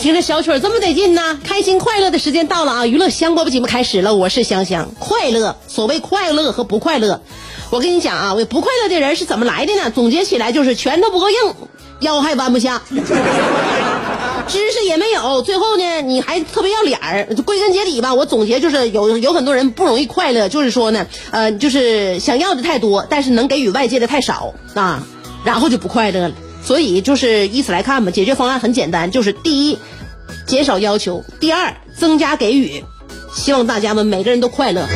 [0.00, 2.86] 听着小曲儿这么得劲呢，开心快乐的时间到了啊！
[2.86, 4.92] 娱乐香饽饽节目开始了，我是香香。
[5.00, 7.20] 快乐，所谓快乐和不快乐，
[7.70, 9.90] 我跟你讲啊，我不快乐的人是怎么来的呢？
[9.90, 11.36] 总结起来就是拳头不够硬，
[11.98, 12.80] 腰还弯不下，
[14.46, 17.26] 知识也没有，最后呢你还特别要脸儿。
[17.44, 25.04] 归根结底吧，我总结就是有有很多人不容易快乐，就是说呢，呃，就是想要的太多，但是能给予外界的太少啊，
[25.44, 26.34] 然后就不快乐了。
[26.68, 29.78] 所以就是以此来看吧，解决方案很简单，就是第一，
[30.46, 32.84] 减少要求；第二，增加给予。
[33.32, 34.86] 希望大家们每个人都快乐。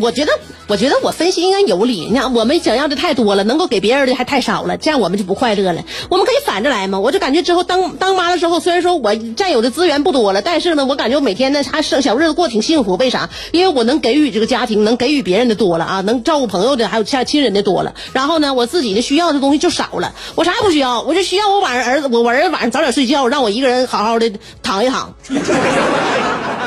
[0.00, 0.32] 我觉得。
[0.68, 2.08] 我觉得我分析应该有理。
[2.10, 5.84] 你看，我们想要的太多了，能够给别人的还太少了，这样我们就不快乐了。
[6.10, 6.98] 我们可以反着来嘛？
[6.98, 12.96] 我就感觉之后当当妈的时候，虽然说我占有的资源不多了，但是呢，我感觉我每天呢还生小日子过挺幸福。
[12.96, 13.30] 为啥？
[13.52, 17.94] 因为我能给予这个家庭，能给予别人的多了啊，能照顾朋友的还有其他亲人的多了。
[18.12, 20.14] 然后呢，我自己的需要的东西就少了。
[20.34, 24.32] 我啥也不需要，我就需要我晚上儿子，我我儿子晚上早点睡觉，让我一个人好好的
[24.64, 25.14] 躺一躺。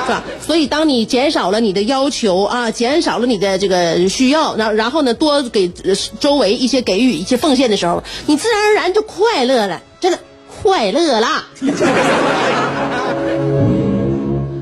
[0.09, 0.24] 是吧？
[0.42, 5.72] 所以，当你减少了你的要求啊，减少了你的这个需要，然然后呢，多给
[6.20, 10.18] 周围一些给予、一些奉献的时候，你自然而然就快乐了，真的
[10.64, 11.48] 快乐啦！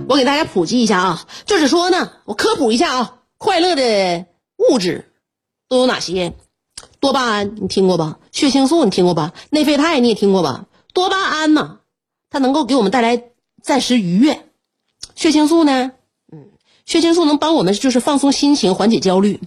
[0.10, 4.26] 我给大家普及一下啊，就是说呢，我科普一下啊，快乐的
[4.70, 5.06] 物质
[5.70, 6.34] 都有哪些？
[7.00, 8.18] 多巴胺你听过吧？
[8.34, 9.32] 血清素你听过吧？
[9.50, 10.66] 内啡肽你也听过吧？
[10.94, 11.78] 多巴胺呢，
[12.30, 13.24] 它能够给我们带来
[13.64, 14.44] 暂时愉悦。
[15.18, 15.94] 血清素呢？
[16.32, 16.46] 嗯，
[16.86, 19.40] 血清素能帮我们就是放松心情，缓解焦虑。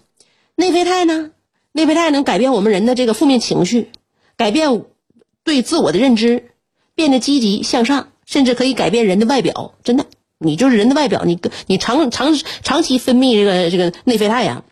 [0.57, 1.31] 内啡肽呢？
[1.71, 3.93] 内啡肽能改变我们人的这个负面情绪，
[4.37, 4.83] 改变
[5.45, 6.51] 对自我的认知，
[6.97, 9.75] 变得积极向上，甚至可以改变人的外表。
[9.85, 10.07] 真的，
[10.39, 11.39] 你就是人的外表，你
[11.69, 14.65] 你长长长期分泌这个这个内啡肽呀，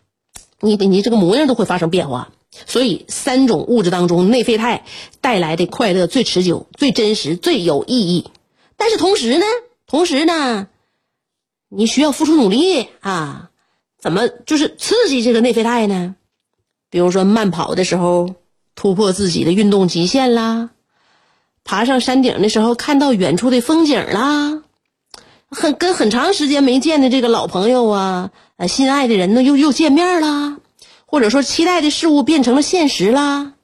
[0.61, 2.33] 你你这个模样都会发生变化。
[2.67, 4.83] 所以，三种物质当中，内啡肽
[5.21, 8.33] 带来的快乐最持久、最真实、最有意义。
[8.77, 9.47] 但是同时呢，
[9.87, 10.67] 同时呢。
[11.69, 13.51] 你需要付出努力啊！
[14.01, 16.15] 怎么就是刺激这个内啡肽呢？
[16.89, 18.37] 比如说慢跑的时候
[18.75, 20.71] 突破自己的运动极限啦，
[21.65, 24.63] 爬上山顶的时候看到远处的风景啦，
[25.51, 30.59] 很跟很长时间没见的这个老朋友啊，呃，心爱的人呢又又见面啦，
[31.05, 33.55] 或者说期待的事物变成了现实啦。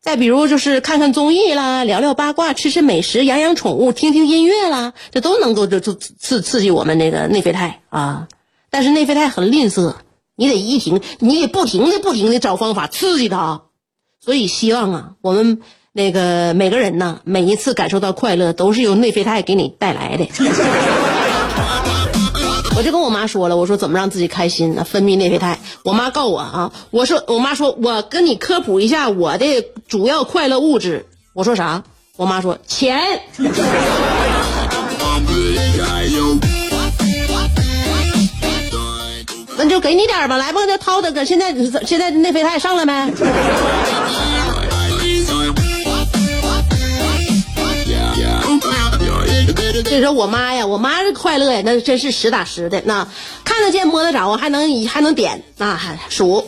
[0.00, 8.28] 再比如就是看看综艺啦，聊聊八卦，吃吃美食，养养宠物，听听音乐啦，这都能够就就刺刺激我们那个内啡肽啊。
[8.70, 9.94] 但是内啡肽很吝啬，
[10.36, 13.62] 你得一停，你得不停的不停的找方法刺激它。
[14.20, 15.60] 所以希望啊，我们
[15.92, 20.26] 那个每个人呢，每一次感受到快乐，都是由内啡肽给你带来的。
[22.78, 24.84] 我就跟我妈说了，我说怎么让自己开心呢？
[24.84, 25.58] 分泌内啡肽。
[25.82, 31.04] 我妈告我啊，我说我妈说，我跟你科普一下我的主要快乐物质。
[31.34, 31.82] 我说啥？
[32.14, 33.00] 我妈说钱。
[39.56, 41.52] 那就给你点吧，来吧，那掏的，现在
[41.84, 43.12] 现在内啡肽上了没？
[49.88, 52.82] 所以说我妈呀，我妈的快乐呀，那真是实打实的。
[52.84, 53.08] 那
[53.42, 56.44] 看得见摸得着，还能还能点那还，数。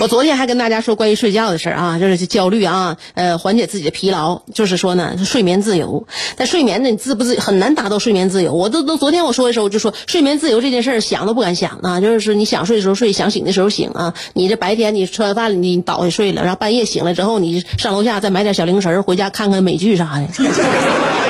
[0.00, 6.06] 我昨天还跟大家说关于睡觉的事儿啊，就是焦虑啊，呃，缓解自己的疲劳，就是说呢，睡眠自由。
[6.36, 8.52] 但睡眠呢，你自不自很难达到睡眠自由。
[8.52, 14.14] 我都都昨天我说的时候，我就说睡眠自由这件事儿想都不敢想啊，就是说你想睡的时候睡，想醒的时候醒啊。
[14.34, 20.44] 你这白天你吃完饭你倒下睡了，然后半夜醒了之后，你上楼下再买点小零食，回家看看美剧啥的。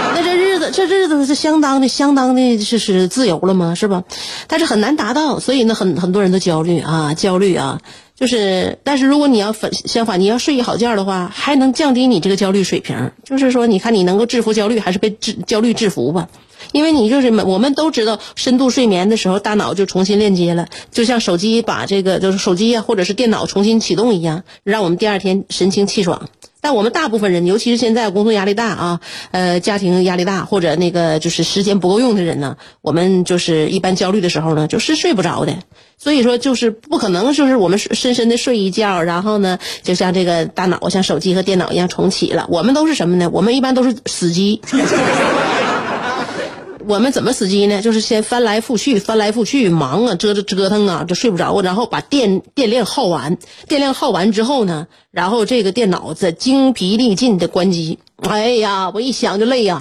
[0.71, 3.75] 这日子是相当的相当的是是自由了吗？
[3.75, 4.05] 是吧？
[4.47, 7.81] 但是很难达到，所以呢，很很多人都焦虑啊，焦虑啊。
[8.17, 13.11] 就是，但是如果你要反相反，你要睡一好觉的话，还能降低你这个焦虑水平。
[13.25, 16.29] 就是说，你看你能够制服焦虑，还是被制焦虑制服吧？
[16.71, 26.29] 因为你就是我们都知道，深度睡眠的时候，大脑就重新链接了，就像手机把这个就是手机呀，或者是电脑重新启动一样，让我们第二天神清气爽。
[26.65, 29.01] 但我们大部分人，尤其是现在工作压力大啊，
[29.33, 35.59] 呃，家庭压力大，或者那个就是时间不够用的人呢，我们就是一般焦虑的时候呢，就是睡不着的。
[35.99, 42.47] 所以说，就是不可能，就是我们深深的睡一觉，然后呢，就像这个大脑像手机和电脑一样重启了。
[42.49, 43.29] 我们都是什么呢？
[43.31, 44.63] 我们一般都是死机。
[46.87, 47.81] 我们怎么死机呢？
[47.81, 51.61] 就是先翻来覆去，翻来覆去，忙啊，折腾折腾啊，就睡不着。
[51.63, 53.37] 然后把电电量耗完，
[53.69, 57.99] 电量耗完之后呢，然后这个电脑再精疲力尽的关机。
[58.29, 59.81] 哎呀，我一想就累呀。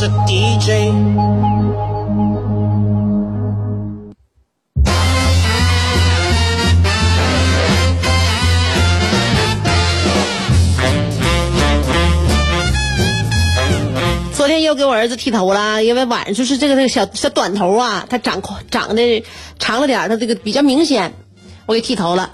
[0.00, 0.92] 是 DJ。
[14.32, 18.40] 昨天又给我儿子剃头了，因为晚上就是这个这个小小短头啊，它长
[18.70, 19.24] 长得
[19.58, 21.12] 长了点，它这个比较明显，
[21.66, 22.30] 我给剃头了。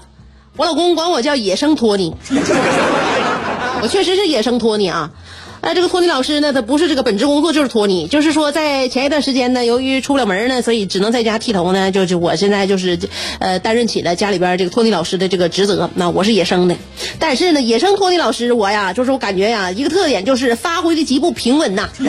[0.55, 2.15] 我老公管我叫野生托尼，
[3.81, 5.11] 我确实是野生托尼啊。
[5.61, 11.91] 那这个托尼老师呢，他不是这个本职工作就是托尼，就是说在前一段时间呢，由于出不了门呢，所以只能在家剃头呢。
[11.91, 12.99] 就就我现在就是，
[13.39, 15.89] 呃，担任起了家里边这个托尼老师的这个职责。
[15.95, 16.75] 那我是野生的，
[17.17, 21.89] 但是呢，野生托尼老师我呀，就是我感觉呀，一个特点就是发挥的极不平稳呐。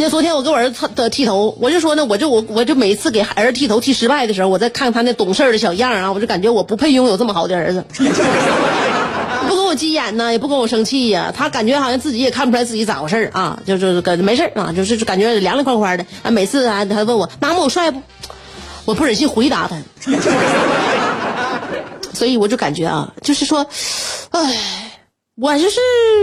[0.00, 7.84] 那昨天我给我儿子的剃头，我就说呢，我就我我就每次给儿子剃头剃失败的时候，我再看他那懂事的小样啊，我就感觉我不配拥有这么好的儿子。
[9.48, 16.30] 不跟我急眼呢，也不跟我生气呀，他感觉好像自己也看不出来自己咋回事啊，就就跟没事啊，就是感觉凉凉快快的啊。
[16.30, 18.02] 每次啊，他问我妈妈我帅不，
[18.84, 20.12] 我不忍心回答他，
[22.12, 23.66] 所以我就感觉啊，就是说，
[24.30, 25.00] 哎，
[25.34, 25.78] 我就是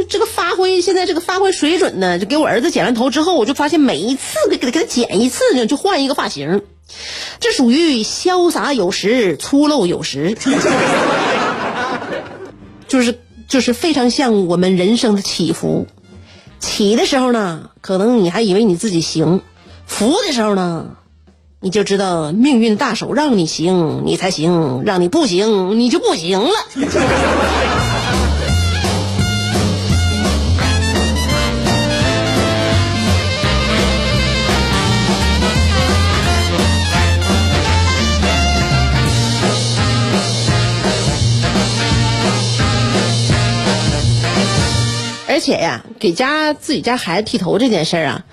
[0.07, 6.61] 这个发挥，现在这个发挥水准呢，就给我儿子剪完头之后，我就发现每一次给给给他剪一次呢，就换一个发型，
[7.39, 10.37] 这属于潇洒有时，粗陋有时。
[12.87, 15.87] 就是就是非常像我们人生的起伏，
[16.59, 19.39] 起的时候呢，可能你还以为你自己行；
[19.85, 20.95] 伏的时候呢，
[21.59, 26.49] 你就知道命运大手让你行，你才行；让你不行，你就不行了。
[45.35, 48.23] 而且呀，给家自己家孩子剃头这件事儿啊，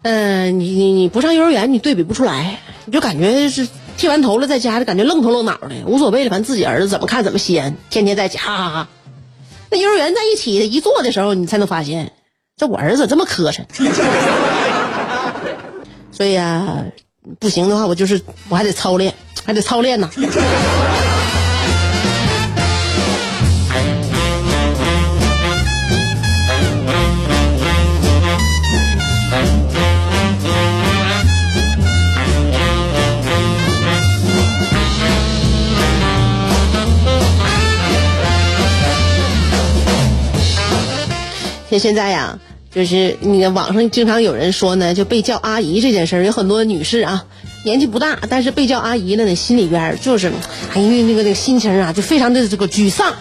[0.00, 3.68] 嗯，你你你不上幼儿园，你对比不出来，你就感觉是
[3.98, 8.88] 剃完头了，在家就感觉愣头愣脑的，无所谓了，反正自己儿子怎么看怎么西安，天天在家哈哈哈。
[9.68, 12.12] 那幼儿园在一起一坐的时候，你才能发现，
[12.56, 13.60] 这我儿子这么磕碜。
[16.10, 16.86] 所以啊，
[17.38, 19.12] 不行的话，我就是我还得操练，
[19.44, 20.08] 还得操练呢。
[41.70, 42.40] 像现在呀，
[42.74, 47.24] 就是你网上经常有人说呢，就被叫阿姨这件事儿，有很多女士啊，
[47.64, 50.32] 年纪不大，但是被叫阿姨了呢，心里边就是，
[50.74, 53.14] 哎，因为那个那个心情啊，就非常的这个沮丧，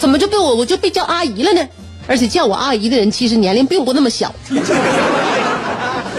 [0.00, 1.68] 怎么就被我我就被叫阿姨了呢？
[2.08, 4.34] 而且叫我阿姨的人其实年龄并不那么小。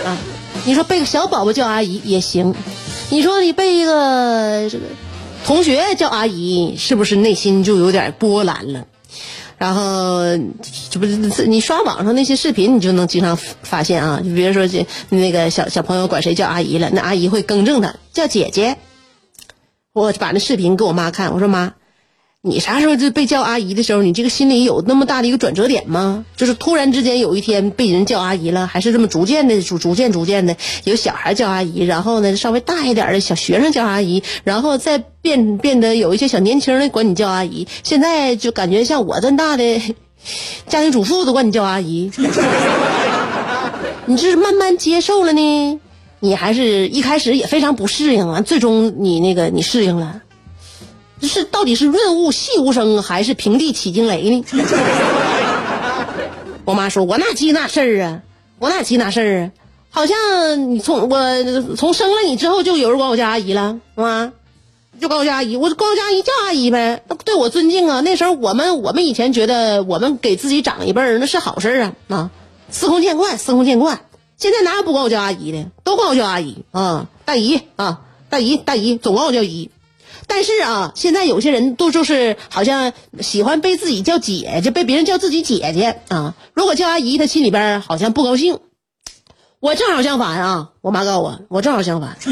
[0.05, 0.17] 啊，
[0.63, 2.55] 你说被个小宝宝叫阿姨也行，
[3.10, 4.86] 你说你被一个这个
[5.46, 8.86] 同学叫阿姨，是不是内心就有点波澜了？
[9.57, 10.21] 然后
[10.89, 18.77] 这不是你刷网上那些视频，你就能经常发现啊，就比如说这那个小小朋友管谁叫阿姨了，那阿姨会更正他叫姐姐。
[19.93, 21.74] 我把那视频给我妈看，我说妈，
[22.48, 26.25] 你啥时候就被叫阿姨的时候，你这个心里有那么大的一个转折点吗？
[26.38, 39.82] 就是突然之间有一天被人叫阿姨了，还是这么逐渐的逐逐渐逐渐的有小孩叫阿姨，然后呢稍微大一点的小学生叫阿姨，然后再变变得有一些小年轻的管你叫阿姨，现在就感觉像我这么大的
[40.68, 42.12] 家庭主妇都管你叫阿姨，
[44.06, 45.80] 你这是慢慢接受了呢？
[46.20, 50.22] 你还是一开始也非常不适应啊，最终你那个你适应了，
[51.22, 54.45] 是到底是润物细无声，还是平地起惊雷呢？
[56.65, 58.22] 我妈说：“我哪记那事儿啊？
[58.60, 59.51] 我哪记那事儿啊？
[59.91, 64.34] 好像你从我从生了你之后，就有人管我叫阿姨了，妈，
[65.00, 68.01] 就管我叫阿姨，我管我叫阿姨叫阿姨呗，对我尊敬啊。
[68.01, 72.31] 那时候我们我们以前觉得我们给自己长一辈儿那是好事啊啊，
[72.69, 74.01] 司空见惯，司空见惯。”
[74.38, 75.67] 现在哪有不管我叫阿姨的？
[75.86, 79.69] 都管我叫阿姨啊，大姨啊，大姨大姨，总管我叫姨。
[80.36, 86.36] 但是啊，现在有些人都就是好像喜欢被自己叫姐姐，被别人叫自己姐姐啊。
[86.54, 88.60] 如果叫阿姨，他心里边好像不高兴。
[89.62, 92.18] 我正好相反啊，我妈告诉我，我正好相反。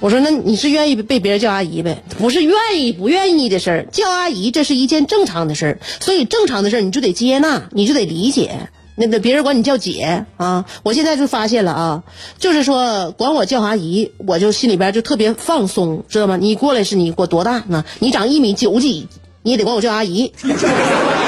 [0.00, 2.02] 我说那你是愿意被别人叫阿姨呗？
[2.16, 8.70] 不是愿意不愿意的事儿，叫阿姨这是一件正常的事儿，所以正常的事儿你就得接纳，你就得理解。
[9.00, 12.02] 那那别人管你叫姐啊，我现在就发现了啊，
[12.38, 16.36] 就是说管我叫阿姨，我就心里边就特别放松，知道吗？
[16.36, 17.86] 你过来是你我多大呢？
[18.00, 19.08] 你长一米九几，
[19.42, 20.34] 你也得管我叫阿姨。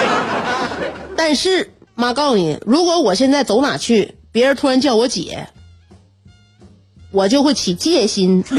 [1.16, 5.48] 但是妈告诉你，如果我现在走哪去，别人突然叫我姐，
[7.10, 8.44] 我就会起戒心。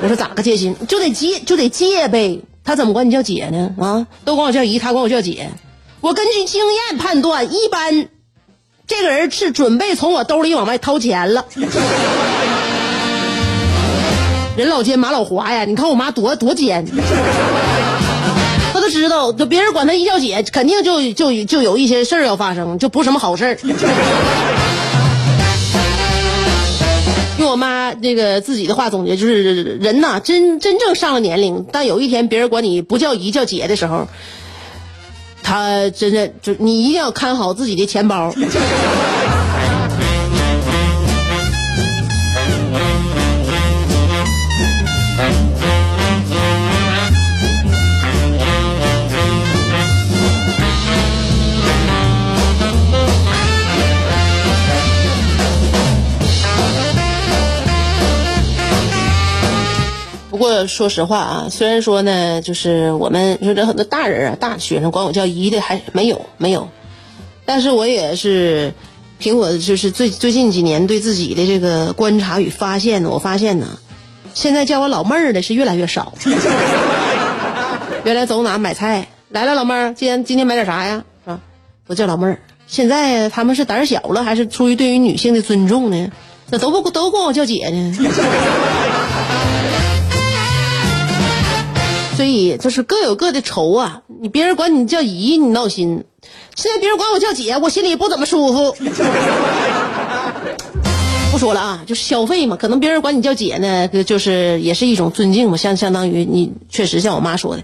[0.00, 0.76] 我说咋个戒心？
[0.86, 2.40] 就得戒，就得戒呗。
[2.62, 3.74] 他怎么管你叫姐呢？
[3.80, 5.50] 啊，都管我叫姨，他管我叫姐。
[6.00, 8.08] 我根据经验判断，一般
[8.86, 11.44] 这个人是准备从我兜里往外掏钱了。
[14.56, 15.64] 人老奸马老滑呀！
[15.64, 16.86] 你看我妈多多奸，
[18.72, 23.58] 他都知道，就别人管他一叫姐，肯定就就就有一些事儿要发生，就不是什么好事儿。
[27.38, 34.08] 用我妈这个自己的话总结，就是人呐，真真正上了年龄，但有一天别人管你不叫姨叫姐的时候。
[35.48, 38.30] 他真的就你一定要看好自己的钱包。
[60.78, 66.68] 说实话啊，虽然说呢，就是我们说这很多大人啊，大学生管我叫姨的还没有没有，
[67.44, 68.72] 但是我也是
[69.18, 73.66] 凭我就是最最近几年对自己的这个观察与发现呢，我发现呢，
[74.34, 76.12] 现在叫我老妹儿的是越来越少。
[78.04, 81.02] 原来走哪买菜来了，老妹儿，今天今天买点啥呀？
[81.24, 81.40] 是吧？
[81.88, 82.38] 都叫老妹儿。
[82.68, 86.12] 现在他们是胆儿小了，还是出于对于女性的尊重呢？
[86.50, 87.96] 那都不都管我叫姐呢？
[92.18, 94.02] 所以就是各有各的愁啊！
[94.20, 96.02] 你别人管你叫姨，你闹心；
[96.56, 98.74] 现在别人管我叫姐，我心里不怎么舒服。
[101.30, 107.62] 不说了啊，就是消费嘛，可能别人管你叫姐呢，就是也是一种尊敬嘛，相相当于你确实像我妈说的，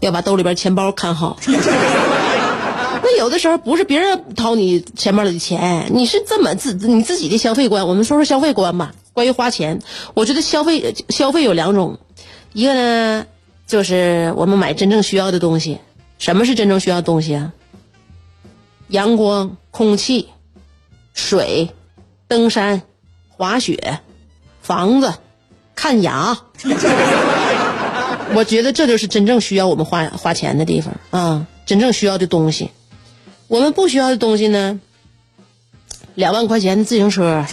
[0.00, 1.36] 要把兜里边钱包看好。
[3.04, 7.86] 那有的时候不是别人掏你钱包里的钱，你是这么自你自己的消费观。
[7.86, 9.82] 我们说说消费观吧，关于花钱，
[10.14, 11.98] 我觉得消费消费有两种，
[12.54, 13.26] 一个呢。
[13.70, 15.78] 就是我们买真正需要的东西，
[16.18, 17.52] 什么是真正需要的东西啊？
[18.88, 20.28] 阳光、空气、
[21.14, 21.70] 水、
[22.26, 22.82] 登山、
[23.28, 24.00] 滑雪、
[24.60, 25.14] 房子、
[25.76, 26.36] 看牙。
[28.34, 31.46] 我觉得这就是真正需要我们花花钱的地方啊！
[31.64, 32.72] 真正需要的东西，
[33.46, 34.80] 我们不需要的东西呢？
[36.16, 37.46] 两万块钱的自行车，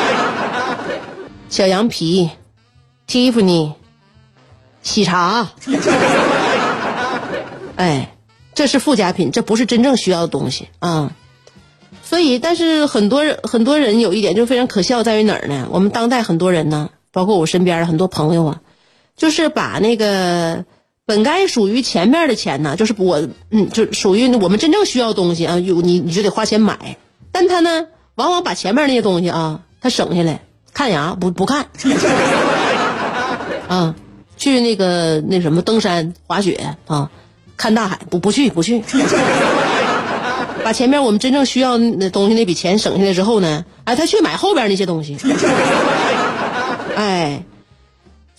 [1.48, 2.28] 小羊皮
[3.08, 3.79] ，Tiffany。
[4.82, 5.50] 喜茶，
[7.76, 8.14] 哎，
[8.54, 11.12] 这是附加品，这不是真正需要的东西啊。
[12.02, 15.68] 所以，但是很多人很多人有一点就非常可笑，在于哪儿呢？
[15.70, 18.60] 我们当代很多人呢，包括我身边的很多朋友啊，
[19.16, 20.64] 就是把那个
[21.06, 26.96] 本该属于前面的钱呢，就是我，嗯，就属于我们真正需要东西啊，有你你就得花钱买，
[27.30, 30.40] 但他呢，往往把前面那些东西啊，他省下来，
[30.74, 31.68] 看牙不不看，
[33.68, 33.94] 啊，
[34.40, 37.10] 去那个那什么登山滑雪啊，
[37.58, 38.82] 看大海不不去不去，
[40.64, 45.16] 把前面我们真正需要的东西那笔钱省下来之后呢，哎，他去买后边那些东西，
[46.96, 47.44] 哎。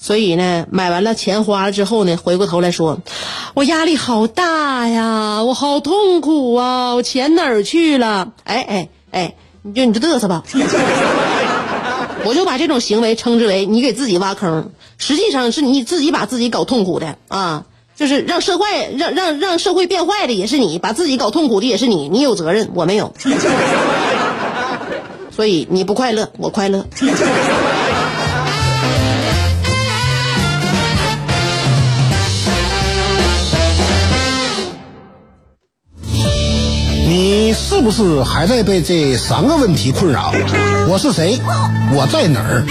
[0.04, 2.98] 所以呢，买完了钱花了之后呢，回过头来说，
[3.54, 8.34] 我压力好大呀，我好痛苦啊，我钱哪儿去了？
[8.44, 10.42] 哎哎哎，你就你就嘚瑟吧，
[12.26, 17.66] 我就把这种行为称之为你给自己挖坑，实际上是你自己把自己搞痛苦的啊，
[17.96, 23.12] 就是让社会让让让社会变坏的也是你，把自己搞痛苦的也是你，你有责任，我没有，
[25.36, 26.86] 所以你不快乐，我快乐。
[37.08, 40.32] 你是不是还在被这三个问题困扰？
[40.88, 41.38] 我是谁？
[41.94, 42.64] 我在哪儿？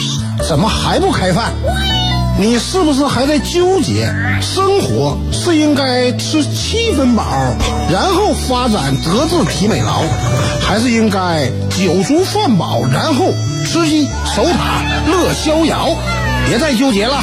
[0.48, 1.52] 怎么还不开饭？
[2.38, 4.06] 你是不是还在纠结？
[4.40, 7.24] 生活是应该吃七分饱，
[7.92, 10.02] 然后发展德智体美劳，
[10.66, 13.26] 还是应该酒足饭饱，然后
[13.66, 15.90] 吃鸡守塔乐逍遥？
[16.48, 17.22] 别再纠结了，